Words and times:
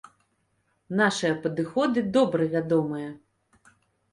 Нашыя 1.01 1.35
падыходы 1.43 1.99
добра 2.17 2.43
вядомыя. 2.55 3.09